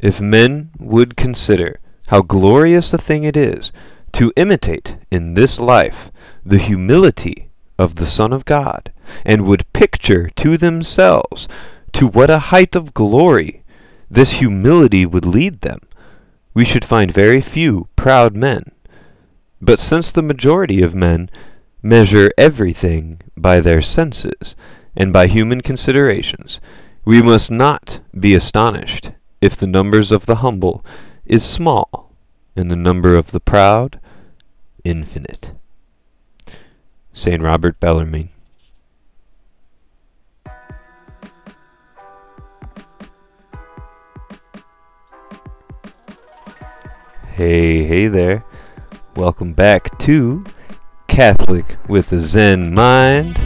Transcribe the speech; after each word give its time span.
if 0.00 0.20
men 0.20 0.70
would 0.78 1.16
consider 1.16 1.78
how 2.08 2.22
glorious 2.22 2.92
a 2.92 2.98
thing 2.98 3.24
it 3.24 3.36
is 3.36 3.72
to 4.12 4.32
imitate 4.36 4.96
in 5.10 5.34
this 5.34 5.60
life 5.60 6.10
the 6.44 6.58
humility 6.58 7.50
of 7.78 7.96
the 7.96 8.06
Son 8.06 8.32
of 8.32 8.44
God, 8.44 8.92
and 9.24 9.46
would 9.46 9.72
picture 9.72 10.28
to 10.36 10.56
themselves 10.56 11.48
to 11.92 12.06
what 12.06 12.30
a 12.30 12.50
height 12.50 12.76
of 12.76 12.94
glory 12.94 13.64
this 14.10 14.34
humility 14.34 15.06
would 15.06 15.24
lead 15.24 15.60
them, 15.60 15.80
we 16.52 16.64
should 16.64 16.84
find 16.84 17.12
very 17.12 17.40
few 17.40 17.88
proud 17.96 18.34
men. 18.34 18.72
But 19.62 19.78
since 19.78 20.10
the 20.10 20.22
majority 20.22 20.82
of 20.82 20.94
men 20.94 21.30
measure 21.82 22.30
everything 22.36 23.20
by 23.36 23.60
their 23.60 23.80
senses 23.80 24.56
and 24.96 25.12
by 25.12 25.26
human 25.26 25.60
considerations, 25.60 26.60
we 27.04 27.22
must 27.22 27.50
not 27.50 28.00
be 28.18 28.34
astonished 28.34 29.12
if 29.40 29.56
the 29.56 29.66
numbers 29.66 30.12
of 30.12 30.26
the 30.26 30.36
humble 30.36 30.84
is 31.24 31.42
small 31.42 32.12
and 32.54 32.70
the 32.70 32.76
number 32.76 33.16
of 33.16 33.30
the 33.30 33.40
proud 33.40 33.98
infinite. 34.84 35.52
St. 37.12 37.42
Robert 37.42 37.80
Bellarmine. 37.80 38.28
Hey, 47.32 47.84
hey 47.84 48.06
there. 48.08 48.44
Welcome 49.16 49.54
back 49.54 49.98
to 50.00 50.44
Catholic 51.08 51.78
with 51.88 52.12
a 52.12 52.20
Zen 52.20 52.74
Mind. 52.74 53.36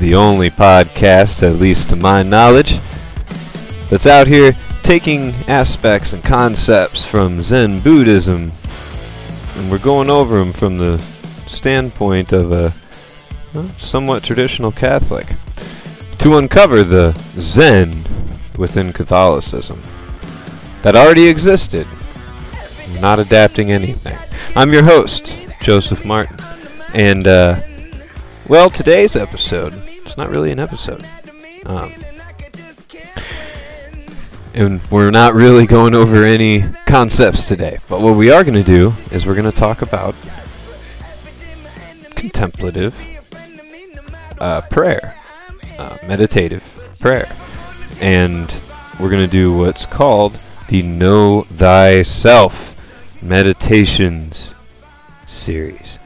The 0.00 0.14
only 0.14 0.48
podcast, 0.48 1.42
at 1.42 1.60
least 1.60 1.90
to 1.90 1.96
my 1.96 2.22
knowledge, 2.22 2.80
that's 3.90 4.06
out 4.06 4.26
here 4.26 4.56
taking 4.82 5.34
aspects 5.48 6.12
and 6.12 6.22
concepts 6.22 7.04
from 7.04 7.42
Zen 7.42 7.80
Buddhism 7.80 8.52
and 9.56 9.70
we're 9.70 9.78
going 9.78 10.10
over 10.10 10.38
them 10.38 10.52
from 10.52 10.78
the 10.78 10.98
standpoint 11.46 12.32
of 12.32 12.52
a 12.52 12.74
well, 13.54 13.70
somewhat 13.78 14.22
traditional 14.22 14.70
Catholic 14.70 15.34
to 16.18 16.36
uncover 16.36 16.82
the 16.82 17.12
Zen 17.38 18.04
within 18.58 18.92
Catholicism 18.92 19.82
that 20.82 20.94
already 20.94 21.26
existed, 21.26 21.86
not 23.00 23.18
adapting 23.18 23.72
anything. 23.72 24.18
I'm 24.54 24.72
your 24.72 24.84
host, 24.84 25.34
Joseph 25.60 26.04
Martin, 26.04 26.36
and 26.92 27.26
uh, 27.26 27.60
well, 28.48 28.70
today's 28.70 29.16
episode, 29.16 29.72
it's 29.86 30.16
not 30.16 30.28
really 30.28 30.52
an 30.52 30.60
episode. 30.60 31.04
Um, 31.64 31.92
and 34.56 34.80
we're 34.90 35.10
not 35.10 35.34
really 35.34 35.66
going 35.66 35.94
over 35.94 36.24
any 36.24 36.64
concepts 36.86 37.46
today. 37.46 37.78
But 37.88 38.00
what 38.00 38.16
we 38.16 38.30
are 38.30 38.42
going 38.42 38.54
to 38.54 38.62
do 38.62 38.94
is 39.12 39.26
we're 39.26 39.34
going 39.34 39.50
to 39.50 39.56
talk 39.56 39.82
about 39.82 40.14
contemplative 42.14 42.98
uh, 44.38 44.62
prayer, 44.62 45.14
uh, 45.78 45.98
meditative 46.06 46.64
prayer. 46.98 47.28
And 48.00 48.52
we're 48.98 49.10
going 49.10 49.26
to 49.26 49.30
do 49.30 49.54
what's 49.54 49.84
called 49.84 50.38
the 50.68 50.82
Know 50.82 51.42
Thyself 51.42 52.74
Meditations 53.20 54.54
series. 55.26 55.98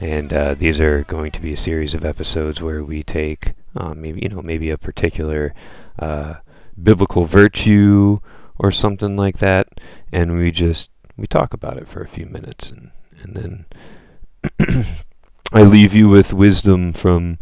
And 0.00 0.32
uh, 0.32 0.54
these 0.54 0.80
are 0.80 1.04
going 1.04 1.32
to 1.32 1.42
be 1.42 1.52
a 1.52 1.56
series 1.58 1.92
of 1.92 2.06
episodes 2.06 2.62
where 2.62 2.82
we 2.82 3.02
take 3.02 3.52
uh, 3.76 3.92
maybe, 3.92 4.20
you 4.22 4.30
know, 4.30 4.40
maybe 4.40 4.70
a 4.70 4.78
particular 4.78 5.52
uh, 5.98 6.36
biblical 6.82 7.24
virtue 7.24 8.20
or 8.58 8.70
something 8.70 9.16
like 9.16 9.38
that, 9.38 9.68
and 10.12 10.36
we 10.36 10.50
just 10.50 10.90
we 11.16 11.26
talk 11.26 11.54
about 11.54 11.76
it 11.76 11.88
for 11.88 12.02
a 12.02 12.08
few 12.08 12.26
minutes, 12.26 12.70
and 12.70 12.90
and 13.22 13.36
then 13.36 13.66
I 15.52 15.62
leave 15.62 15.94
you 15.94 16.08
with 16.08 16.32
wisdom 16.32 16.92
from 16.92 17.38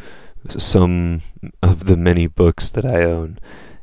some 0.48 1.22
of 1.62 1.86
the 1.86 1.96
many 1.96 2.26
books 2.26 2.70
that 2.70 2.84
I 2.84 3.02
own, 3.02 3.38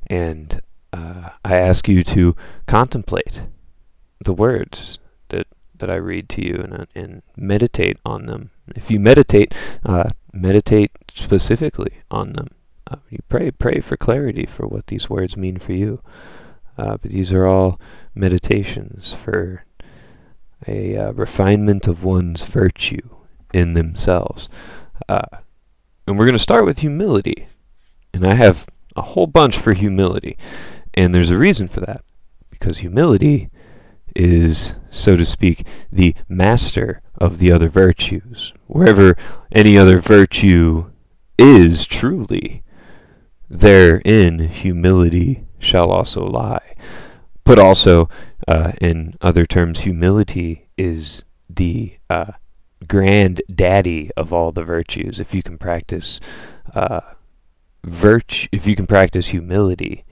and 0.08 0.62
uh, 0.94 1.30
I 1.44 1.56
ask 1.56 1.88
you 1.88 2.04
to 2.04 2.36
contemplate 2.68 3.42
the 4.24 4.34
words 4.34 5.00
that 5.30 5.48
that 5.78 5.90
I 5.90 5.96
read 5.96 6.30
to 6.30 6.46
you 6.46 6.56
and 6.56 6.74
uh, 6.74 6.86
and 6.96 7.22
meditate 7.36 7.98
on 8.06 8.26
them. 8.26 8.52
If 8.76 8.90
you 8.90 9.00
meditate, 9.00 9.54
uh, 9.86 10.10
meditate 10.34 10.92
specifically 11.14 12.02
on 12.10 12.34
them. 12.34 12.50
Uh, 12.90 12.98
you 13.10 13.20
pray, 13.30 13.52
pray 13.52 13.80
for 13.80 13.98
clarity 13.98 14.46
for 14.46 14.68
what 14.68 14.88
these 14.88 15.10
words 15.10 15.36
mean 15.36 15.58
for 15.58 15.74
you. 15.74 16.02
Uh, 16.78 16.98
but 16.98 17.12
these 17.12 17.34
are 17.34 17.46
all 17.46 17.80
meditations 18.14 19.14
for 19.14 19.66
a 20.68 20.98
uh, 20.98 21.12
refinement 21.12 21.88
of 21.88 22.04
one's 22.04 22.44
virtue 22.44 23.10
in 23.54 23.74
themselves. 23.74 24.50
Uh, 25.08 25.38
and 26.06 26.18
we're 26.18 26.26
going 26.26 26.34
to 26.34 26.40
start 26.40 26.66
with 26.66 26.80
humility. 26.80 27.48
And 28.14 28.26
I 28.26 28.36
have 28.36 28.68
a 28.96 29.02
whole 29.02 29.28
bunch 29.28 29.58
for 29.58 29.74
humility. 29.74 30.38
And 30.94 31.14
there's 31.14 31.32
a 31.32 31.38
reason 31.38 31.68
for 31.68 31.82
that. 31.82 32.04
Because 32.50 32.80
humility 32.80 33.50
is, 34.16 34.76
so 34.90 35.16
to 35.16 35.26
speak, 35.26 35.68
the 35.92 36.16
master 36.30 37.02
of 37.18 37.40
the 37.40 37.52
other 37.52 37.68
virtues. 37.68 38.54
Wherever 38.68 39.18
any 39.52 39.78
other 39.78 40.00
virtue 40.00 40.92
is 41.38 41.86
truly, 41.86 42.64
therein 43.50 44.40
humility 44.40 45.46
shall 45.60 45.92
also 45.92 46.26
lie. 46.26 46.76
But 47.44 47.60
also, 47.60 48.10
uh, 48.48 48.72
in 48.82 49.16
other 49.22 49.46
terms, 49.46 49.82
humility 49.82 50.68
is 50.78 51.24
the 51.50 51.98
uh, 52.10 52.34
granddaddy 52.88 54.10
of 54.18 54.34
all 54.34 54.52
the 54.52 54.64
virtues. 54.64 55.20
If 55.20 55.34
you 55.34 55.44
can 55.44 55.58
practice 55.58 56.20
uh, 56.74 57.02
virtue, 57.84 58.48
if 58.52 58.66
you 58.66 58.76
can 58.76 58.88
practice 58.88 59.28
humility, 59.28 60.06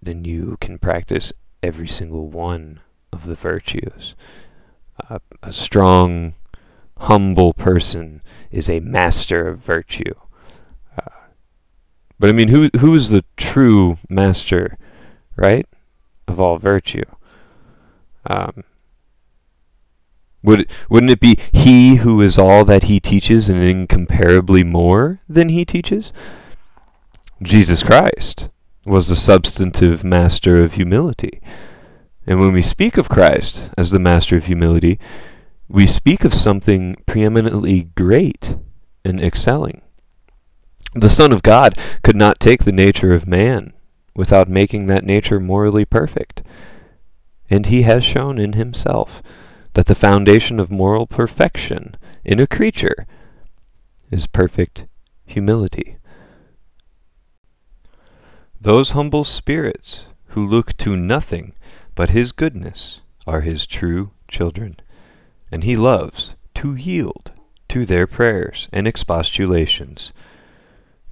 then 0.00 0.24
you 0.24 0.56
can 0.60 0.78
practice 0.78 1.32
every 1.62 1.88
single 1.88 2.28
one 2.28 2.80
of 3.12 3.26
the 3.26 3.34
virtues. 3.34 4.14
Uh, 5.08 5.18
a 5.42 5.52
strong, 5.52 6.34
humble 7.00 7.52
person 7.52 8.22
is 8.50 8.68
a 8.68 8.80
master 8.80 9.46
of 9.46 9.58
virtue. 9.58 10.14
But 12.18 12.30
I 12.30 12.32
mean, 12.32 12.48
who 12.48 12.70
who 12.78 12.94
is 12.94 13.10
the 13.10 13.24
true 13.36 13.98
master, 14.08 14.76
right, 15.36 15.66
of 16.26 16.40
all 16.40 16.58
virtue? 16.58 17.04
Um, 18.26 18.64
would 20.42 20.68
wouldn't 20.88 21.12
it 21.12 21.20
be 21.20 21.38
he 21.52 21.96
who 21.96 22.20
is 22.20 22.38
all 22.38 22.64
that 22.64 22.84
he 22.84 23.00
teaches 23.00 23.48
and 23.48 23.62
incomparably 23.62 24.64
more 24.64 25.20
than 25.28 25.48
he 25.48 25.64
teaches? 25.64 26.12
Jesus 27.42 27.82
Christ 27.82 28.48
was 28.84 29.08
the 29.08 29.16
substantive 29.16 30.02
master 30.02 30.62
of 30.62 30.74
humility. 30.74 31.40
And 32.26 32.40
when 32.40 32.52
we 32.52 32.62
speak 32.62 32.98
of 32.98 33.08
Christ 33.08 33.70
as 33.78 33.90
the 33.90 33.98
master 33.98 34.36
of 34.36 34.46
humility, 34.46 34.98
we 35.68 35.86
speak 35.86 36.24
of 36.24 36.34
something 36.34 36.96
preeminently 37.06 37.84
great 37.94 38.56
and 39.04 39.20
excelling. 39.20 39.82
The 40.94 41.10
Son 41.10 41.32
of 41.32 41.42
God 41.42 41.78
could 42.02 42.16
not 42.16 42.40
take 42.40 42.64
the 42.64 42.72
nature 42.72 43.12
of 43.12 43.26
man 43.26 43.72
without 44.14 44.48
making 44.48 44.86
that 44.86 45.04
nature 45.04 45.38
morally 45.38 45.84
perfect. 45.84 46.42
And 47.50 47.66
he 47.66 47.82
has 47.82 48.02
shown 48.02 48.38
in 48.38 48.54
himself 48.54 49.22
that 49.74 49.86
the 49.86 49.94
foundation 49.94 50.58
of 50.58 50.70
moral 50.70 51.06
perfection 51.06 51.96
in 52.24 52.40
a 52.40 52.46
creature 52.46 53.06
is 54.10 54.26
perfect 54.26 54.86
humility. 55.26 55.98
Those 58.60 58.90
humble 58.90 59.24
spirits 59.24 60.06
who 60.28 60.46
look 60.46 60.76
to 60.78 60.96
nothing 60.96 61.52
but 61.94 62.10
his 62.10 62.32
goodness 62.32 63.00
are 63.26 63.42
his 63.42 63.66
true 63.66 64.10
children, 64.26 64.76
and 65.52 65.64
he 65.64 65.76
loves 65.76 66.34
to 66.54 66.74
yield 66.74 67.30
to 67.68 67.84
their 67.84 68.06
prayers 68.06 68.68
and 68.72 68.88
expostulations 68.88 70.12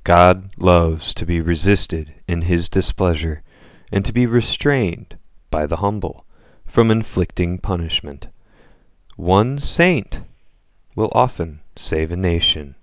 God 0.06 0.50
loves 0.56 1.12
to 1.14 1.26
be 1.26 1.40
resisted 1.40 2.14
in 2.28 2.42
his 2.42 2.68
displeasure, 2.68 3.42
and 3.90 4.04
to 4.04 4.12
be 4.12 4.24
restrained 4.24 5.18
by 5.50 5.66
the 5.66 5.78
humble 5.78 6.24
from 6.64 6.92
inflicting 6.92 7.58
punishment. 7.58 8.28
One 9.16 9.58
saint 9.58 10.20
will 10.94 11.10
often 11.10 11.58
save 11.74 12.12
a 12.12 12.16
nation. 12.16 12.76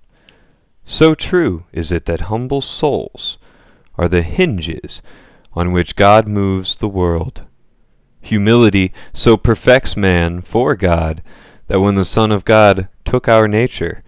So 0.84 1.16
true 1.16 1.64
is 1.72 1.94
it 1.94 2.08
that 2.08 2.28
humble 2.28 2.60
souls 2.60 3.38
are 3.98 4.10
the 4.10 4.24
hinges 4.24 5.02
on 5.54 5.72
which 5.72 5.96
God 5.96 6.28
moves 6.28 6.76
the 6.76 6.90
world. 6.90 7.44
Humility 8.20 8.92
so 9.14 9.38
perfects 9.38 9.96
man 9.96 10.42
for 10.42 10.76
God 10.76 11.24
that 11.68 11.80
when 11.80 11.96
the 11.96 12.04
Son 12.04 12.34
of 12.34 12.44
God 12.44 12.90
took 13.06 13.30
our 13.30 13.48
nature, 13.48 14.03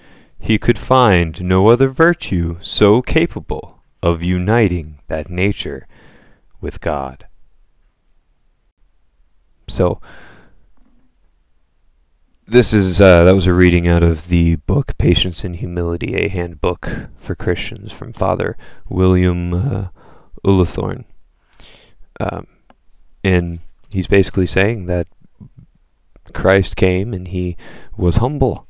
he 0.46 0.60
could 0.60 0.78
find 0.78 1.44
no 1.44 1.68
other 1.68 1.90
virtue 1.90 2.58
so 2.62 3.02
capable 3.02 3.82
of 4.04 4.22
uniting 4.22 5.00
that 5.08 5.30
nature 5.30 5.88
with 6.62 6.80
God. 6.80 7.26
so 9.68 10.00
this 12.48 12.74
is 12.74 13.02
uh, 13.02 13.24
that 13.24 13.34
was 13.34 13.48
a 13.48 13.54
reading 13.54 13.88
out 13.88 14.04
of 14.04 14.28
the 14.28 14.58
book 14.58 14.96
Patience 15.00 15.44
and 15.44 15.56
Humility, 15.56 16.14
a 16.16 16.30
handbook 16.30 17.10
for 17.18 17.34
Christians 17.34 17.92
from 17.92 18.14
Father 18.14 18.56
William 18.88 19.52
uh, 19.52 19.88
Ullathorne, 20.46 21.06
um, 22.20 22.46
and 23.24 23.60
he's 23.90 24.06
basically 24.06 24.46
saying 24.46 24.86
that 24.86 25.08
Christ 26.34 26.76
came 26.76 27.16
and 27.16 27.30
he 27.30 27.58
was 27.98 28.18
humble, 28.18 28.68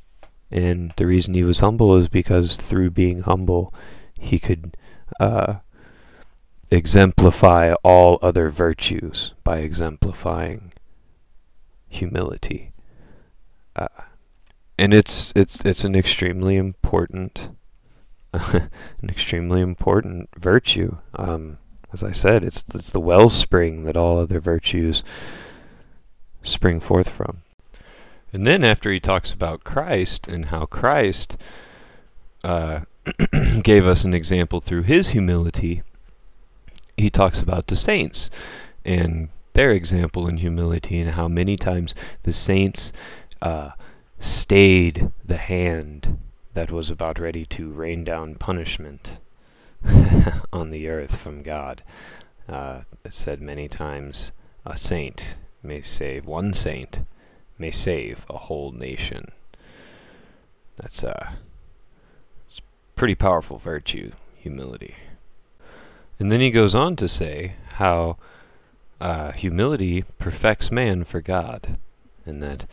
and 0.50 0.92
the 0.96 1.06
reason 1.06 1.34
he 1.34 1.44
was 1.44 1.60
humble 1.60 1.96
is 1.96 2.08
because 2.08 2.56
through 2.56 2.90
being 2.90 3.22
humble, 3.22 3.74
he 4.18 4.38
could 4.38 4.76
uh, 5.18 5.56
exemplify 6.70 7.74
all 7.82 8.18
other 8.22 8.48
virtues 8.48 9.34
by 9.44 9.58
exemplifying 9.58 10.72
humility. 11.88 12.72
Uh, 13.74 13.88
and 14.78 14.92
it's 14.92 15.32
it's 15.34 15.64
it's 15.64 15.84
an 15.84 15.94
extremely 15.94 16.56
important 16.56 17.50
an 18.32 18.70
extremely 19.08 19.60
important 19.60 20.28
virtue. 20.36 20.98
Um, 21.14 21.58
as 21.92 22.02
I 22.02 22.12
said, 22.12 22.44
it's 22.44 22.64
it's 22.74 22.90
the 22.90 23.00
wellspring 23.00 23.84
that 23.84 23.96
all 23.96 24.18
other 24.18 24.40
virtues 24.40 25.02
spring 26.42 26.80
forth 26.80 27.08
from. 27.08 27.42
And 28.32 28.46
then 28.46 28.64
after 28.64 28.90
he 28.90 29.00
talks 29.00 29.32
about 29.32 29.64
Christ 29.64 30.26
and 30.26 30.46
how 30.46 30.66
Christ 30.66 31.36
uh, 32.44 32.80
gave 33.62 33.86
us 33.86 34.04
an 34.04 34.14
example 34.14 34.60
through 34.60 34.82
his 34.82 35.08
humility, 35.08 35.82
he 36.96 37.10
talks 37.10 37.40
about 37.40 37.66
the 37.66 37.76
saints 37.76 38.30
and 38.84 39.28
their 39.52 39.72
example 39.72 40.28
in 40.28 40.38
humility 40.38 40.98
and 40.98 41.14
how 41.14 41.28
many 41.28 41.56
times 41.56 41.94
the 42.24 42.32
saints 42.32 42.92
uh, 43.40 43.70
stayed 44.18 45.10
the 45.24 45.36
hand 45.36 46.18
that 46.54 46.70
was 46.70 46.90
about 46.90 47.18
ready 47.18 47.44
to 47.44 47.70
rain 47.70 48.04
down 48.04 48.34
punishment 48.34 49.18
on 50.52 50.70
the 50.70 50.88
earth 50.88 51.16
from 51.16 51.42
God. 51.42 51.82
Uh, 52.48 52.82
said 53.08 53.40
many 53.40 53.68
times, 53.68 54.32
a 54.64 54.76
saint 54.76 55.36
may 55.62 55.80
save, 55.80 56.26
one 56.26 56.52
saint 56.52 57.00
may 57.58 57.70
save 57.70 58.26
a 58.28 58.38
whole 58.38 58.72
nation. 58.72 59.30
That's 60.76 61.02
a 61.02 61.38
it's 62.46 62.60
pretty 62.94 63.14
powerful 63.14 63.58
virtue, 63.58 64.12
humility. 64.36 64.94
And 66.18 66.32
then 66.32 66.40
he 66.40 66.50
goes 66.50 66.74
on 66.74 66.96
to 66.96 67.08
say 67.08 67.54
how 67.74 68.16
uh, 69.00 69.32
humility 69.32 70.04
perfects 70.18 70.70
man 70.70 71.04
for 71.04 71.20
God, 71.20 71.76
and 72.24 72.42
that 72.42 72.66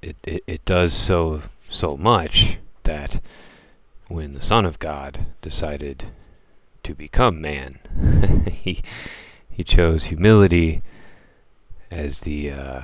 it, 0.00 0.16
it, 0.24 0.44
it 0.46 0.64
does 0.64 0.94
so 0.94 1.42
so 1.68 1.96
much 1.96 2.58
that 2.84 3.20
when 4.08 4.32
the 4.32 4.42
Son 4.42 4.64
of 4.64 4.78
God 4.78 5.26
decided 5.42 6.04
to 6.82 6.94
become 6.94 7.40
man, 7.40 7.78
he 8.52 8.82
he 9.50 9.64
chose 9.64 10.04
humility 10.04 10.82
as 11.90 12.20
the 12.20 12.50
uh, 12.50 12.82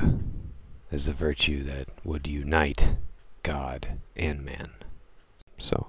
as 0.93 1.07
the 1.07 1.13
virtue 1.13 1.65
that 1.65 1.89
would 2.05 2.29
unite 2.29 2.95
God 3.43 3.99
and 4.15 4.45
man. 4.45 4.71
So, 5.59 5.89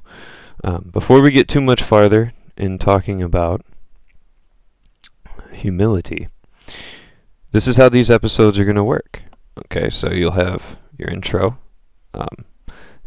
um, 0.64 0.90
before 0.92 1.22
we 1.22 1.32
get 1.32 1.48
too 1.48 1.62
much 1.62 1.84
farther 1.84 2.34
in 2.58 2.80
talking 2.80 3.22
about 3.22 3.66
humility, 5.52 6.30
this 7.52 7.68
is 7.68 7.76
how 7.76 7.90
these 7.90 8.10
episodes 8.10 8.58
are 8.58 8.66
going 8.66 8.78
to 8.78 8.84
work. 8.84 9.24
Okay, 9.66 9.90
so 9.90 10.10
you'll 10.10 10.32
have 10.32 10.78
your 10.98 11.10
intro, 11.10 11.60
um, 12.14 12.46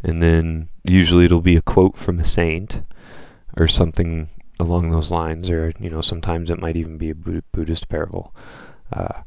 and 0.03 0.21
then 0.21 0.69
usually 0.83 1.25
it'll 1.25 1.41
be 1.41 1.55
a 1.55 1.61
quote 1.61 1.97
from 1.97 2.19
a 2.19 2.23
saint 2.23 2.83
or 3.57 3.67
something 3.67 4.29
along 4.59 4.91
those 4.91 5.11
lines, 5.11 5.49
or 5.49 5.73
you 5.79 5.89
know, 5.89 6.01
sometimes 6.01 6.49
it 6.49 6.59
might 6.59 6.75
even 6.75 6.97
be 6.97 7.09
a 7.09 7.15
Buddhist 7.15 7.89
parable, 7.89 8.33
because 8.89 9.23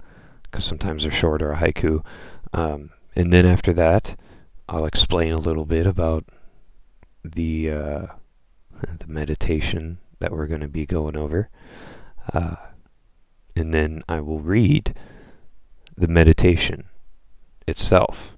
uh, 0.54 0.60
sometimes 0.60 1.02
they're 1.02 1.12
short 1.12 1.42
or 1.42 1.52
a 1.52 1.56
haiku. 1.56 2.04
Um, 2.52 2.90
and 3.14 3.32
then 3.32 3.46
after 3.46 3.72
that, 3.72 4.16
I'll 4.68 4.86
explain 4.86 5.32
a 5.32 5.38
little 5.38 5.66
bit 5.66 5.86
about 5.86 6.24
the 7.24 7.70
uh, 7.70 8.06
the 8.98 9.06
meditation 9.06 9.98
that 10.20 10.32
we're 10.32 10.46
going 10.46 10.60
to 10.60 10.68
be 10.68 10.86
going 10.86 11.16
over, 11.16 11.48
uh, 12.32 12.56
and 13.56 13.74
then 13.74 14.02
I 14.08 14.20
will 14.20 14.40
read 14.40 14.94
the 15.96 16.08
meditation 16.08 16.84
itself. 17.66 18.36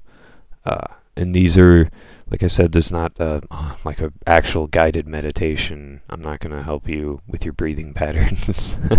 Uh, 0.64 0.87
and 1.17 1.35
these 1.35 1.59
are, 1.59 1.91
like 2.32 2.43
I 2.43 2.46
said, 2.46 2.73
there's 2.73 2.90
not 2.90 3.20
uh, 3.20 3.43
like 3.84 4.00
an 4.00 4.14
actual 4.26 4.67
guided 4.67 5.06
meditation. 5.06 6.00
I'm 6.08 6.23
not 6.23 6.40
going 6.40 6.56
to 6.56 6.62
help 6.62 6.88
you 6.88 7.20
with 7.26 7.44
your 7.44 7.52
breathing 7.52 7.93
patterns. 7.94 8.79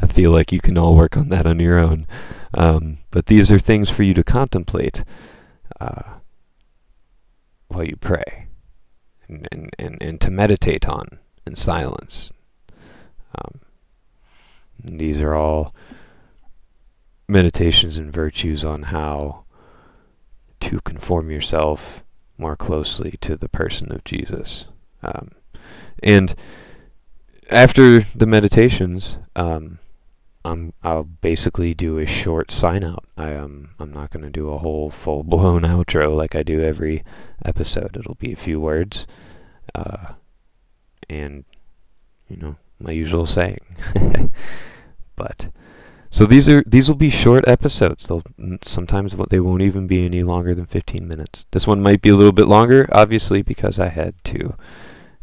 I 0.00 0.08
feel 0.08 0.32
like 0.32 0.50
you 0.50 0.60
can 0.60 0.76
all 0.76 0.96
work 0.96 1.16
on 1.16 1.28
that 1.28 1.46
on 1.46 1.60
your 1.60 1.78
own. 1.78 2.08
Um, 2.52 2.98
but 3.12 3.26
these 3.26 3.52
are 3.52 3.60
things 3.60 3.88
for 3.88 4.02
you 4.02 4.14
to 4.14 4.24
contemplate 4.24 5.04
uh, 5.80 6.14
while 7.68 7.84
you 7.84 7.94
pray 7.94 8.48
and, 9.28 9.46
and, 9.52 9.70
and, 9.78 10.02
and 10.02 10.20
to 10.20 10.30
meditate 10.32 10.88
on 10.88 11.20
in 11.46 11.54
silence. 11.54 12.32
Um, 13.38 13.60
these 14.82 15.20
are 15.20 15.36
all 15.36 15.72
meditations 17.28 17.96
and 17.96 18.12
virtues 18.12 18.64
on 18.64 18.84
how 18.84 19.44
to 20.58 20.80
conform 20.80 21.30
yourself 21.30 22.02
more 22.38 22.56
closely 22.56 23.16
to 23.20 23.36
the 23.36 23.48
person 23.48 23.92
of 23.92 24.04
Jesus. 24.04 24.66
Um, 25.02 25.30
and 26.02 26.34
after 27.50 28.00
the 28.00 28.26
meditations, 28.26 29.18
um, 29.34 29.78
I'm, 30.44 30.72
I'll 30.82 31.04
basically 31.04 31.74
do 31.74 31.98
a 31.98 32.06
short 32.06 32.50
sign 32.52 32.84
out. 32.84 33.04
I 33.16 33.34
um, 33.34 33.70
I'm 33.80 33.92
not 33.92 34.10
going 34.10 34.22
to 34.22 34.30
do 34.30 34.50
a 34.50 34.58
whole 34.58 34.90
full 34.90 35.24
blown 35.24 35.62
outro 35.62 36.16
like 36.16 36.34
I 36.34 36.42
do 36.42 36.62
every 36.62 37.02
episode. 37.44 37.96
It'll 37.96 38.14
be 38.14 38.32
a 38.32 38.36
few 38.36 38.60
words, 38.60 39.06
uh, 39.74 40.12
and 41.08 41.44
you 42.28 42.36
know 42.36 42.56
my 42.78 42.92
usual 42.92 43.26
saying. 43.26 43.60
but 45.16 45.48
so 46.16 46.24
these 46.24 46.48
are 46.48 46.64
these 46.66 46.88
will 46.88 46.96
be 46.96 47.10
short 47.10 47.46
episodes. 47.46 48.06
They'll 48.06 48.22
sometimes 48.62 49.14
they 49.28 49.38
won't 49.38 49.60
even 49.60 49.86
be 49.86 50.06
any 50.06 50.22
longer 50.22 50.54
than 50.54 50.64
15 50.64 51.06
minutes. 51.06 51.44
This 51.50 51.66
one 51.66 51.82
might 51.82 52.00
be 52.00 52.08
a 52.08 52.16
little 52.16 52.32
bit 52.32 52.46
longer, 52.46 52.88
obviously, 52.90 53.42
because 53.42 53.78
I 53.78 53.88
had 53.88 54.14
to 54.24 54.54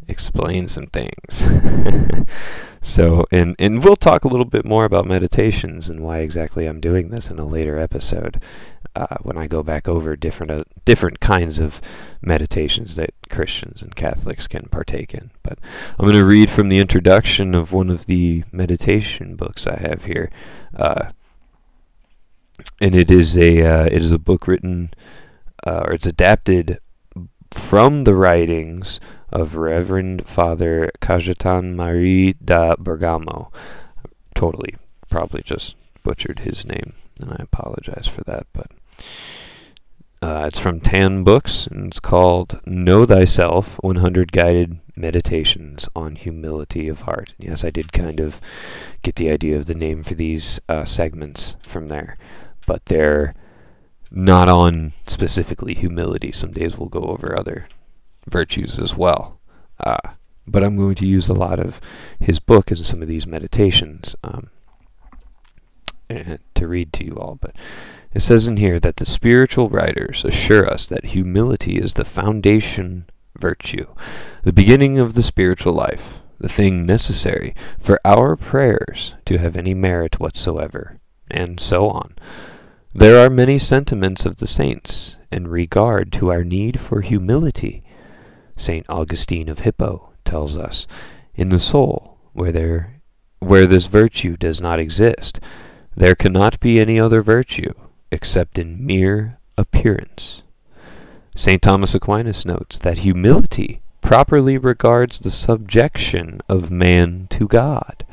explain 0.07 0.67
some 0.67 0.87
things. 0.87 1.45
so, 2.81 3.25
and 3.31 3.55
and 3.59 3.83
we'll 3.83 3.95
talk 3.95 4.23
a 4.23 4.27
little 4.27 4.45
bit 4.45 4.65
more 4.65 4.85
about 4.85 5.05
meditations 5.05 5.89
and 5.89 6.01
why 6.01 6.19
exactly 6.19 6.65
I'm 6.65 6.79
doing 6.79 7.09
this 7.09 7.29
in 7.29 7.39
a 7.39 7.45
later 7.45 7.77
episode 7.77 8.41
uh, 8.95 9.17
when 9.21 9.37
I 9.37 9.47
go 9.47 9.63
back 9.63 9.87
over 9.87 10.15
different 10.15 10.51
uh, 10.51 10.63
different 10.85 11.19
kinds 11.19 11.59
of 11.59 11.81
meditations 12.21 12.95
that 12.95 13.13
Christians 13.29 13.81
and 13.81 13.95
Catholics 13.95 14.47
can 14.47 14.67
partake 14.69 15.13
in. 15.13 15.31
But 15.41 15.59
I'm 15.97 16.05
going 16.05 16.17
to 16.17 16.25
read 16.25 16.49
from 16.49 16.69
the 16.69 16.79
introduction 16.79 17.55
of 17.55 17.71
one 17.71 17.89
of 17.89 18.05
the 18.05 18.43
meditation 18.51 19.35
books 19.35 19.65
I 19.65 19.77
have 19.77 20.05
here, 20.05 20.29
uh, 20.75 21.11
and 22.79 22.95
it 22.95 23.09
is 23.09 23.37
a 23.37 23.65
uh, 23.65 23.85
it 23.85 24.01
is 24.01 24.11
a 24.11 24.19
book 24.19 24.47
written 24.47 24.91
uh, 25.65 25.83
or 25.85 25.93
it's 25.93 26.05
adapted 26.05 26.79
from 27.57 28.03
the 28.03 28.15
writings 28.15 28.99
of 29.31 29.55
Reverend 29.55 30.27
Father 30.27 30.91
Cajetan 31.01 31.75
Marie 31.75 32.33
da 32.33 32.75
Bergamo. 32.77 33.51
Totally, 34.35 34.75
probably 35.09 35.41
just 35.43 35.75
butchered 36.03 36.39
his 36.39 36.65
name, 36.65 36.93
and 37.19 37.31
I 37.31 37.37
apologize 37.39 38.07
for 38.07 38.23
that. 38.25 38.45
But 38.53 38.71
uh, 40.21 40.45
it's 40.47 40.59
from 40.59 40.79
Tan 40.79 41.23
Books, 41.23 41.67
and 41.67 41.87
it's 41.87 41.99
called 41.99 42.61
Know 42.65 43.05
Thyself 43.05 43.75
100 43.81 44.31
Guided 44.31 44.79
Meditations 44.95 45.89
on 45.95 46.15
Humility 46.15 46.87
of 46.87 47.01
Heart. 47.01 47.33
Yes, 47.37 47.63
I 47.63 47.71
did 47.71 47.91
kind 47.91 48.19
of 48.19 48.39
get 49.01 49.15
the 49.15 49.29
idea 49.29 49.57
of 49.57 49.65
the 49.65 49.73
name 49.75 50.03
for 50.03 50.13
these 50.13 50.59
uh, 50.69 50.85
segments 50.85 51.55
from 51.61 51.87
there, 51.87 52.15
but 52.65 52.85
they're 52.85 53.33
not 54.13 54.47
on 54.47 54.93
specifically 55.07 55.73
humility. 55.73 56.31
Some 56.31 56.51
days 56.51 56.77
we'll 56.77 56.89
go 56.89 57.01
over 57.01 57.37
other 57.37 57.67
virtues 58.29 58.77
as 58.79 58.95
well. 58.95 59.39
Uh, 59.79 59.97
but 60.45 60.63
I'm 60.63 60.77
going 60.77 60.95
to 60.95 61.07
use 61.07 61.27
a 61.27 61.33
lot 61.33 61.59
of 61.59 61.81
his 62.19 62.39
book 62.39 62.69
in 62.69 62.77
some 62.77 63.01
of 63.01 63.07
these 63.07 63.25
meditations 63.25 64.15
um, 64.23 64.49
to 66.09 66.67
read 66.67 66.93
to 66.93 67.05
you 67.05 67.15
all. 67.15 67.37
But 67.41 67.55
it 68.13 68.21
says 68.21 68.47
in 68.47 68.57
here 68.57 68.79
that 68.79 68.97
the 68.97 69.05
spiritual 69.05 69.69
writers 69.69 70.23
assure 70.23 70.69
us 70.69 70.85
that 70.85 71.05
humility 71.05 71.77
is 71.77 71.95
the 71.95 72.05
foundation 72.05 73.09
virtue, 73.37 73.87
the 74.43 74.53
beginning 74.53 74.99
of 74.99 75.15
the 75.15 75.23
spiritual 75.23 75.73
life, 75.73 76.21
the 76.39 76.49
thing 76.49 76.85
necessary 76.85 77.55
for 77.79 77.99
our 78.05 78.35
prayers 78.35 79.15
to 79.25 79.37
have 79.37 79.55
any 79.55 79.73
merit 79.73 80.19
whatsoever, 80.19 80.99
and 81.31 81.59
so 81.59 81.89
on. 81.89 82.15
There 82.95 83.25
are 83.25 83.29
many 83.29 83.57
sentiments 83.57 84.23
of 84.23 84.37
the 84.37 84.45
saints 84.45 85.17
in 85.31 85.47
regard 85.47 86.13
to 86.13 86.31
our 86.31 86.43
need 86.43 86.79
for 86.79 87.01
humility. 87.01 87.83
St. 88.55 88.85
Augustine 88.87 89.49
of 89.49 89.59
Hippo 89.59 90.11
tells 90.23 90.55
us, 90.55 90.85
in 91.33 91.49
the 91.49 91.59
soul, 91.59 92.19
where 92.33 92.51
there 92.51 93.01
where 93.39 93.65
this 93.65 93.87
virtue 93.87 94.37
does 94.37 94.61
not 94.61 94.79
exist, 94.79 95.39
there 95.95 96.13
cannot 96.13 96.59
be 96.59 96.79
any 96.79 96.99
other 96.99 97.23
virtue 97.23 97.73
except 98.11 98.59
in 98.59 98.85
mere 98.85 99.39
appearance. 99.57 100.43
St. 101.35 101.63
Thomas 101.63 101.95
Aquinas 101.95 102.45
notes 102.45 102.77
that 102.77 102.99
humility 102.99 103.81
properly 104.01 104.57
regards 104.59 105.19
the 105.19 105.31
subjection 105.31 106.41
of 106.47 106.69
man 106.69 107.25
to 107.31 107.47
God. 107.47 108.05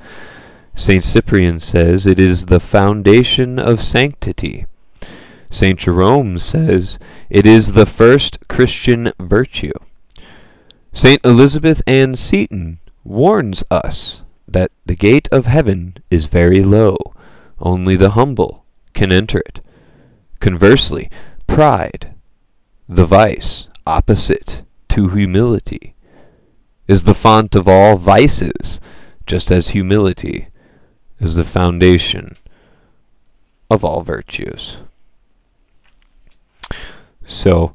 St. 0.74 1.04
Cyprian 1.04 1.60
says 1.60 2.06
it 2.06 2.18
is 2.18 2.46
the 2.46 2.60
foundation 2.60 3.58
of 3.58 3.82
sanctity. 3.82 4.64
St. 5.50 5.78
Jerome 5.78 6.38
says 6.38 6.98
it 7.28 7.44
is 7.44 7.72
the 7.72 7.86
first 7.86 8.38
Christian 8.48 9.12
virtue. 9.18 9.72
St. 10.92 11.24
Elizabeth 11.24 11.82
Ann 11.86 12.14
Seton 12.14 12.78
warns 13.04 13.64
us 13.70 14.22
that 14.46 14.70
the 14.86 14.96
gate 14.96 15.28
of 15.32 15.46
heaven 15.46 15.96
is 16.10 16.26
very 16.26 16.62
low, 16.62 16.96
only 17.58 17.96
the 17.96 18.10
humble 18.10 18.64
can 18.94 19.12
enter 19.12 19.38
it. 19.38 19.60
Conversely, 20.40 21.10
pride, 21.46 22.14
the 22.88 23.04
vice 23.04 23.68
opposite 23.86 24.62
to 24.88 25.08
humility, 25.08 25.94
is 26.88 27.04
the 27.04 27.14
font 27.14 27.54
of 27.54 27.68
all 27.68 27.96
vices, 27.96 28.80
just 29.26 29.50
as 29.50 29.68
humility 29.68 30.48
is 31.20 31.34
the 31.34 31.44
foundation 31.44 32.36
of 33.70 33.84
all 33.84 34.00
virtues. 34.00 34.78
So, 37.30 37.74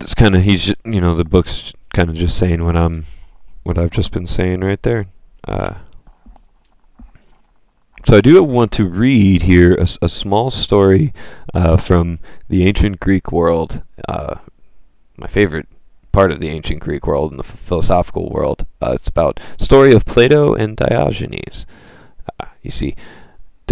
it's 0.00 0.14
kind 0.14 0.34
of 0.34 0.42
he's 0.42 0.68
you 0.84 1.00
know 1.00 1.14
the 1.14 1.24
book's 1.24 1.72
kind 1.92 2.08
of 2.08 2.16
just 2.16 2.36
saying 2.36 2.64
what 2.64 2.76
I'm 2.76 3.04
what 3.62 3.78
I've 3.78 3.90
just 3.90 4.12
been 4.12 4.26
saying 4.26 4.60
right 4.60 4.82
there. 4.82 5.06
Uh, 5.46 5.74
so 8.04 8.16
I 8.16 8.20
do 8.20 8.42
want 8.42 8.72
to 8.72 8.88
read 8.88 9.42
here 9.42 9.74
a, 9.74 9.86
a 10.02 10.08
small 10.08 10.50
story 10.50 11.12
uh, 11.54 11.76
from 11.76 12.18
the 12.48 12.64
ancient 12.64 12.98
Greek 12.98 13.30
world. 13.30 13.82
Uh, 14.08 14.36
my 15.16 15.28
favorite 15.28 15.68
part 16.10 16.32
of 16.32 16.40
the 16.40 16.48
ancient 16.48 16.80
Greek 16.80 17.06
world 17.06 17.30
and 17.30 17.38
the 17.38 17.44
philosophical 17.44 18.28
world. 18.28 18.66
Uh, 18.80 18.92
it's 18.94 19.08
about 19.08 19.40
story 19.56 19.92
of 19.92 20.04
Plato 20.04 20.52
and 20.52 20.76
Diogenes. 20.76 21.64
Uh, 22.40 22.46
you 22.60 22.70
see, 22.72 22.96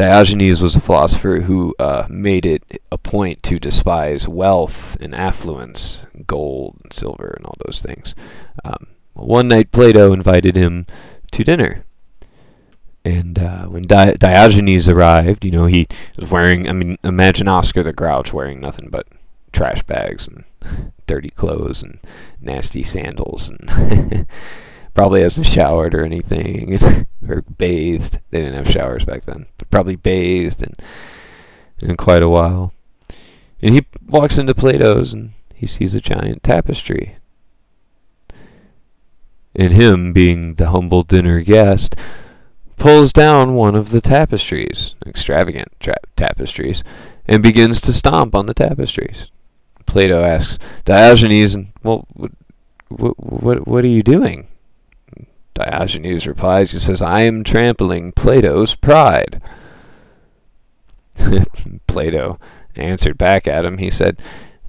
Diogenes 0.00 0.62
was 0.62 0.74
a 0.74 0.80
philosopher 0.80 1.40
who 1.40 1.74
uh, 1.78 2.06
made 2.08 2.46
it 2.46 2.80
a 2.90 2.96
point 2.96 3.42
to 3.42 3.58
despise 3.58 4.26
wealth 4.26 4.96
and 4.98 5.14
affluence, 5.14 6.06
gold 6.26 6.78
and 6.82 6.90
silver 6.90 7.34
and 7.36 7.44
all 7.44 7.56
those 7.66 7.82
things. 7.82 8.14
Um, 8.64 8.86
one 9.12 9.48
night, 9.48 9.72
Plato 9.72 10.14
invited 10.14 10.56
him 10.56 10.86
to 11.32 11.44
dinner. 11.44 11.84
And 13.04 13.38
uh, 13.38 13.66
when 13.66 13.82
Di- 13.82 14.14
Diogenes 14.14 14.88
arrived, 14.88 15.44
you 15.44 15.50
know, 15.50 15.66
he 15.66 15.86
was 16.16 16.30
wearing, 16.30 16.66
I 16.66 16.72
mean, 16.72 16.96
imagine 17.04 17.46
Oscar 17.46 17.82
the 17.82 17.92
Grouch 17.92 18.32
wearing 18.32 18.58
nothing 18.58 18.88
but 18.88 19.06
trash 19.52 19.82
bags 19.82 20.26
and 20.26 20.92
dirty 21.06 21.28
clothes 21.28 21.82
and 21.82 21.98
nasty 22.40 22.82
sandals 22.82 23.50
and 23.50 24.26
probably 24.94 25.22
hasn't 25.22 25.46
showered 25.46 25.94
or 25.94 26.04
anything 26.04 26.78
or 27.28 27.42
bathed. 27.42 28.18
They 28.30 28.40
didn't 28.40 28.54
have 28.54 28.70
showers 28.70 29.04
back 29.04 29.22
then, 29.22 29.46
but 29.58 29.70
probably 29.70 29.96
bathed 29.96 30.62
in, 30.62 30.74
in 31.80 31.96
quite 31.96 32.22
a 32.22 32.28
while. 32.28 32.72
And 33.62 33.74
he 33.74 33.86
walks 34.06 34.38
into 34.38 34.54
Plato's 34.54 35.12
and 35.12 35.32
he 35.54 35.66
sees 35.66 35.94
a 35.94 36.00
giant 36.00 36.42
tapestry 36.42 37.16
and 39.54 39.72
him, 39.72 40.12
being 40.12 40.54
the 40.54 40.70
humble 40.70 41.02
dinner 41.02 41.40
guest, 41.40 41.96
pulls 42.76 43.12
down 43.12 43.54
one 43.54 43.74
of 43.74 43.90
the 43.90 44.00
tapestries, 44.00 44.94
extravagant 45.06 45.68
tra- 45.80 45.96
tapestries, 46.16 46.82
and 47.26 47.42
begins 47.42 47.80
to 47.80 47.92
stomp 47.92 48.34
on 48.34 48.46
the 48.46 48.54
tapestries. 48.54 49.30
Plato 49.86 50.22
asks 50.22 50.58
Diogenes, 50.84 51.56
"Well, 51.82 52.06
what, 52.12 52.32
what, 52.88 53.66
what 53.66 53.84
are 53.84 53.88
you 53.88 54.02
doing?" 54.02 54.46
Diogenes 55.64 56.26
replies, 56.26 56.72
he 56.72 56.78
says, 56.78 57.02
I 57.02 57.22
am 57.22 57.44
trampling 57.44 58.12
Plato's 58.12 58.74
pride. 58.74 59.42
Plato 61.86 62.38
answered 62.76 63.18
back 63.18 63.46
at 63.46 63.64
him, 63.64 63.78
he 63.78 63.90
said, 63.90 64.22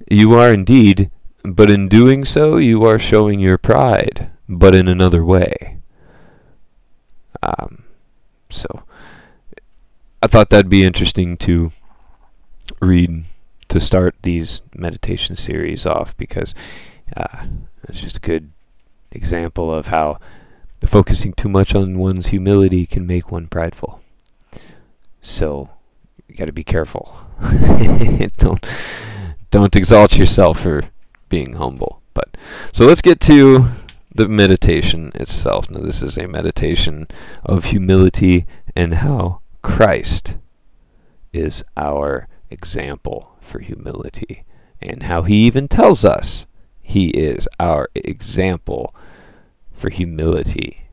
You 0.10 0.33
are 0.33 0.53
indeed, 0.53 1.10
but 1.43 1.71
in 1.71 1.88
doing 1.88 2.25
so 2.25 2.57
you 2.57 2.83
are 2.83 3.00
showing 3.00 3.39
your 3.39 3.57
pride 3.57 4.29
but 4.51 4.75
in 4.75 4.88
another 4.88 5.24
way. 5.24 5.77
Um, 7.41 7.86
so 8.50 8.83
I 10.21 10.27
thought 10.27 10.50
that'd 10.50 10.69
be 10.69 10.83
interesting 10.83 11.38
to 11.38 11.71
read 12.81 13.24
to 13.69 13.79
start 13.79 14.15
these 14.24 14.62
meditation 14.75 15.38
series 15.38 15.86
off 15.86 16.15
because 16.17 16.53
uh, 17.15 17.45
it's 17.88 18.01
just 18.01 18.17
a 18.17 18.21
good 18.21 18.51
example 19.12 19.74
of 19.74 19.88
how 19.88 20.19
focusing 20.88 21.34
too 21.34 21.50
much 21.50 21.76
on 21.76 21.98
one's 21.98 22.28
humility 22.28 22.86
can 22.86 23.06
make 23.06 23.32
one 23.32 23.48
prideful. 23.48 24.02
So 25.22 25.70
you 26.28 26.36
got 26.36 26.48
to 26.48 26.54
be 26.54 26.64
careful. 26.64 27.28
don't 28.38 28.66
don't 29.52 29.76
exalt 29.76 30.18
yourself 30.18 30.62
for 30.62 30.84
being 31.30 31.54
humble. 31.54 32.02
But 32.14 32.36
so 32.72 32.86
let's 32.86 33.02
get 33.02 33.20
to 33.22 33.68
the 34.14 34.28
meditation 34.28 35.12
itself. 35.16 35.70
Now, 35.70 35.80
this 35.80 36.02
is 36.02 36.18
a 36.18 36.28
meditation 36.28 37.08
of 37.46 37.66
humility 37.66 38.46
and 38.76 38.96
how 38.96 39.42
Christ 39.62 40.38
is 41.34 41.64
our 41.78 42.28
example 42.50 43.38
for 43.40 43.60
humility, 43.60 44.44
and 44.82 45.04
how 45.04 45.24
he 45.24 45.36
even 45.46 45.68
tells 45.68 46.04
us 46.04 46.46
he 46.82 47.10
is 47.10 47.48
our 47.60 47.90
example 47.96 48.94
for 49.82 49.90
humility. 49.90 50.88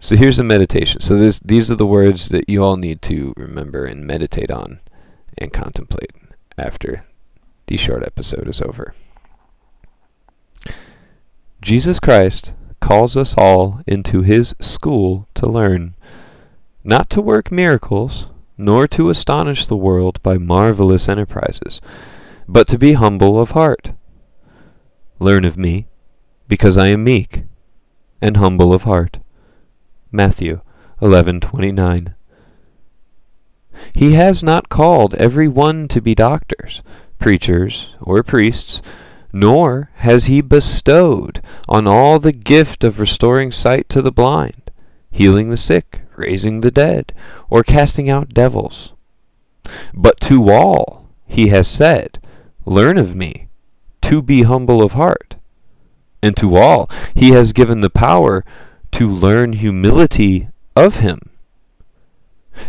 So 0.00 0.16
here's 0.16 0.36
the 0.36 0.44
meditation. 0.44 1.00
So 1.00 1.16
this, 1.16 1.40
these 1.40 1.70
are 1.70 1.76
the 1.76 1.86
words 1.86 2.28
that 2.28 2.48
you 2.48 2.62
all 2.62 2.76
need 2.76 3.00
to 3.02 3.32
remember 3.36 3.84
and 3.84 4.06
meditate 4.06 4.50
on 4.50 4.80
and 5.36 5.52
contemplate 5.52 6.10
after 6.58 7.04
the 7.66 7.76
short 7.76 8.02
episode 8.02 8.48
is 8.48 8.60
over. 8.60 8.94
Jesus 11.62 12.00
Christ 12.00 12.54
calls 12.80 13.16
us 13.16 13.34
all 13.36 13.80
into 13.86 14.22
his 14.22 14.54
school 14.60 15.28
to 15.34 15.46
learn, 15.46 15.94
not 16.84 17.10
to 17.10 17.20
work 17.20 17.50
miracles, 17.50 18.26
nor 18.56 18.88
to 18.88 19.10
astonish 19.10 19.66
the 19.66 19.76
world 19.76 20.22
by 20.22 20.38
marvelous 20.38 21.08
enterprises, 21.08 21.80
but 22.48 22.66
to 22.68 22.78
be 22.78 22.94
humble 22.94 23.40
of 23.40 23.52
heart. 23.52 23.92
Learn 25.20 25.44
of 25.44 25.56
me, 25.56 25.86
because 26.48 26.76
I 26.76 26.88
am 26.88 27.04
meek 27.04 27.44
and 28.20 28.36
humble 28.36 28.72
of 28.72 28.82
heart. 28.82 29.18
Matthew 30.10 30.60
11:29. 31.00 32.14
He 33.92 34.14
has 34.14 34.42
not 34.42 34.68
called 34.68 35.14
every 35.14 35.46
one 35.46 35.86
to 35.88 36.00
be 36.00 36.14
doctors, 36.14 36.82
preachers, 37.18 37.94
or 38.00 38.22
priests, 38.22 38.82
nor 39.32 39.90
has 39.96 40.24
he 40.24 40.40
bestowed 40.40 41.40
on 41.68 41.86
all 41.86 42.18
the 42.18 42.32
gift 42.32 42.82
of 42.82 42.98
restoring 42.98 43.52
sight 43.52 43.88
to 43.90 44.02
the 44.02 44.10
blind, 44.10 44.70
healing 45.10 45.50
the 45.50 45.56
sick, 45.56 46.02
raising 46.16 46.60
the 46.60 46.70
dead, 46.70 47.12
or 47.48 47.62
casting 47.62 48.08
out 48.08 48.34
devils. 48.34 48.94
But 49.94 50.20
to 50.22 50.50
all 50.50 51.08
he 51.26 51.48
has 51.48 51.68
said, 51.68 52.20
Learn 52.64 52.98
of 52.98 53.14
me, 53.14 53.48
to 54.02 54.22
be 54.22 54.42
humble 54.42 54.82
of 54.82 54.92
heart. 54.92 55.36
And 56.22 56.36
to 56.36 56.56
all 56.56 56.90
he 57.14 57.30
has 57.30 57.52
given 57.52 57.80
the 57.80 57.90
power 57.90 58.44
to 58.92 59.08
learn 59.08 59.52
humility 59.54 60.48
of 60.74 60.96
him. 60.96 61.30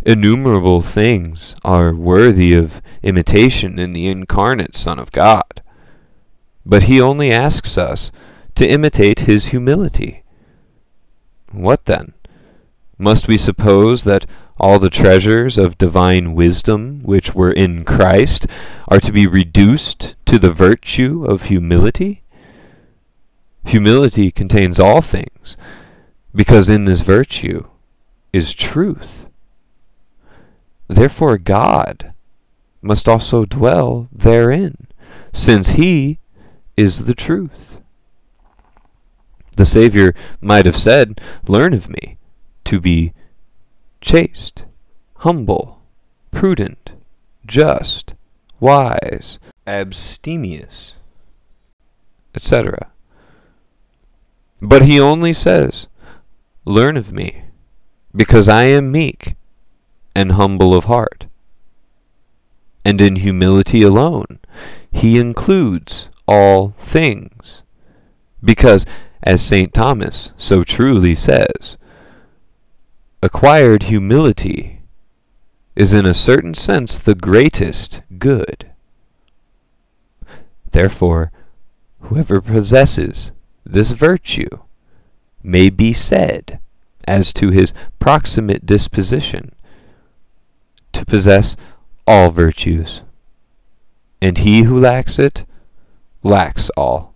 Innumerable 0.06 0.82
things 0.82 1.56
are 1.64 1.96
worthy 1.96 2.54
of 2.54 2.82
imitation 3.02 3.80
in 3.80 3.94
the 3.94 4.08
incarnate 4.08 4.76
Son 4.76 5.00
of 5.00 5.12
God 5.12 5.62
but 6.70 6.84
he 6.84 7.02
only 7.02 7.32
asks 7.32 7.78
us 7.78 8.12
to 8.54 8.68
imitate 8.68 9.22
his 9.22 9.48
humility. 9.48 10.24
What 11.52 11.86
then? 11.86 12.14
Must 12.98 13.28
we 13.28 13.38
suppose 13.38 14.04
that 14.04 14.26
all 14.60 14.78
the 14.78 14.90
treasures 14.90 15.58
of 15.58 15.78
divine 15.78 16.36
wisdom 16.36 17.02
which 17.04 17.34
were 17.34 17.52
in 17.52 17.86
Christ 17.86 18.46
are 18.88 19.00
to 19.00 19.12
be 19.12 19.26
reduced 19.26 20.16
to 20.26 20.38
the 20.38 20.52
virtue 20.52 21.26
of 21.26 21.46
humility? 21.46 22.22
Humility 23.66 24.32
contains 24.32 24.80
all 24.80 25.02
things, 25.02 25.58
because 26.34 26.70
in 26.70 26.86
this 26.86 27.02
virtue 27.02 27.68
is 28.32 28.54
truth. 28.54 29.26
Therefore 30.88 31.38
God 31.38 32.14
must 32.82 33.08
also 33.08 33.46
dwell 33.46 34.08
therein, 34.12 34.88
since 35.34 35.70
he 35.70 36.20
is 36.78 37.06
the 37.06 37.16
truth. 37.16 37.80
The 39.58 39.66
Savior 39.66 40.16
might 40.40 40.66
have 40.66 40.78
said, 40.78 41.20
Learn 41.48 41.74
of 41.74 41.90
me 41.90 42.18
to 42.64 42.80
be 42.80 43.14
chaste, 44.00 44.64
humble, 45.18 45.82
prudent, 46.32 46.94
just, 47.46 48.14
wise, 48.60 49.40
abstemious, 49.68 50.96
etc. 52.34 52.92
But 54.62 54.84
he 54.84 55.00
only 55.00 55.34
says, 55.34 55.88
Learn 56.66 56.98
of 56.98 57.12
me, 57.12 57.44
because 58.16 58.50
I 58.50 58.64
am 58.66 58.92
meek 58.92 59.36
and 60.16 60.34
humble 60.34 60.74
of 60.74 60.86
heart. 60.86 61.26
And 62.84 63.00
in 63.00 63.18
humility 63.18 63.82
alone, 63.82 64.40
he 64.92 65.18
includes 65.18 66.10
all 66.28 66.74
things. 66.78 67.64
Because, 68.44 68.86
as 69.24 69.42
St. 69.42 69.74
Thomas 69.74 70.32
so 70.38 70.64
truly 70.64 71.16
says, 71.16 71.78
acquired 73.22 73.84
humility 73.84 74.82
is 75.76 75.94
in 75.94 76.06
a 76.06 76.14
certain 76.14 76.54
sense 76.54 76.98
the 76.98 77.16
greatest 77.16 78.02
good. 78.18 78.70
Therefore, 80.72 81.32
whoever 82.02 82.42
possesses 82.42 83.32
this 83.70 83.92
virtue 83.92 84.50
may 85.44 85.70
be 85.70 85.94
said, 85.94 86.60
as 87.08 87.32
to 87.34 87.50
his 87.52 87.74
proximate 88.00 88.66
disposition, 88.66 89.54
to 90.92 91.06
possess 91.06 91.56
all 92.08 92.32
virtues, 92.32 93.04
and 94.22 94.40
he 94.40 94.64
who 94.64 94.80
lacks 94.80 95.20
it 95.20 95.46
lacks 96.24 96.72
all. 96.72 97.14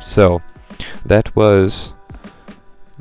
So, 0.00 0.42
that 1.04 1.34
was 1.36 1.92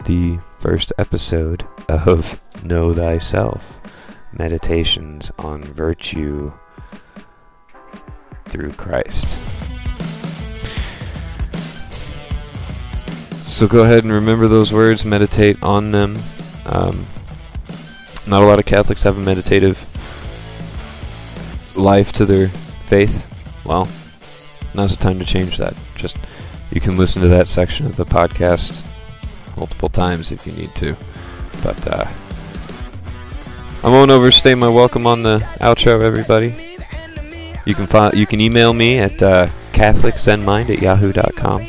the 0.06 0.40
first 0.60 0.94
episode 0.98 1.68
of 1.90 2.40
Know 2.64 2.94
Thyself 2.94 3.80
Meditations 4.32 5.32
on 5.40 5.64
Virtue 5.64 6.54
through 8.58 8.74
Christ. 8.74 9.40
So 13.46 13.68
go 13.68 13.84
ahead 13.84 14.04
and 14.04 14.12
remember 14.12 14.48
those 14.48 14.74
words, 14.74 15.06
meditate 15.06 15.62
on 15.62 15.92
them. 15.92 16.18
Um, 16.66 17.06
not 18.26 18.42
a 18.42 18.46
lot 18.48 18.58
of 18.58 18.66
Catholics 18.66 19.04
have 19.04 19.16
a 19.16 19.22
meditative 19.22 19.86
life 21.76 22.12
to 22.14 22.26
their 22.26 22.48
faith. 22.88 23.28
Well, 23.64 23.88
now's 24.74 24.98
the 24.98 25.04
time 25.04 25.20
to 25.20 25.26
change 25.26 25.58
that. 25.58 25.76
Just 25.96 26.18
you 26.72 26.82
can 26.82 26.98
listen 26.98 27.22
to 27.22 27.28
that 27.28 27.48
section 27.48 27.86
of 27.86 27.96
the 27.96 28.06
podcast 28.06 28.84
multiple 29.56 29.90
times 29.90 30.32
if 30.32 30.48
you 30.48 30.54
need 30.54 30.74
to. 30.76 30.98
But 31.62 31.88
uh, 31.88 32.08
I 33.84 33.88
won't 33.88 34.10
overstay 34.10 34.56
my 34.56 34.68
welcome 34.68 35.06
on 35.06 35.22
the 35.22 35.38
outro, 35.62 36.02
everybody. 36.02 36.67
You 37.68 37.76
can 37.76 37.86
fi- 37.86 38.14
you 38.14 38.26
can 38.26 38.40
email 38.40 38.74
me 38.74 38.98
at 38.98 39.22
uh, 39.22 39.48
catholiczenmind 39.74 40.70
at 40.70 40.82
yahoo.com. 40.82 41.68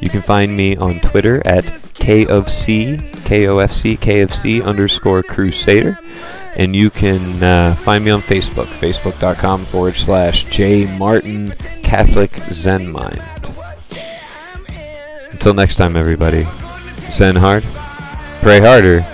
You 0.00 0.08
can 0.08 0.22
find 0.22 0.56
me 0.56 0.76
on 0.76 1.00
Twitter 1.00 1.42
at 1.44 1.64
K 1.94 2.24
of 2.26 2.48
C, 2.48 2.98
K-O-F-C, 3.24 3.96
KFC 3.96 4.64
underscore 4.64 5.24
Crusader. 5.24 5.98
And 6.54 6.76
you 6.76 6.90
can 6.90 7.42
uh, 7.42 7.74
find 7.74 8.04
me 8.04 8.12
on 8.12 8.20
Facebook, 8.20 8.66
facebook.com 8.66 9.64
forward 9.64 9.96
slash 9.96 10.44
J 10.44 10.86
Martin 10.96 11.56
Catholic 11.82 12.36
Zen 12.52 12.92
Mind. 12.92 13.20
Until 15.32 15.54
next 15.54 15.74
time, 15.74 15.96
everybody, 15.96 16.46
Zen 17.10 17.34
hard, 17.34 17.64
pray 18.42 18.60
harder, 18.60 19.04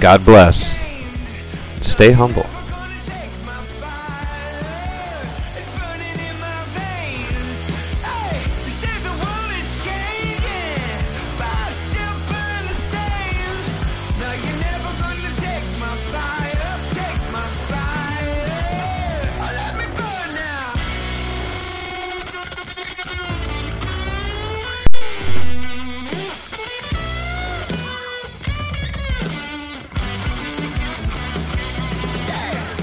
God 0.00 0.24
bless, 0.24 0.74
stay 1.82 2.12
humble. 2.12 2.46